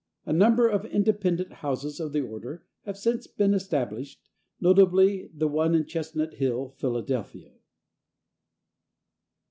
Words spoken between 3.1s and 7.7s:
been established, notably the one at Chestnut Hill, Philadelphia.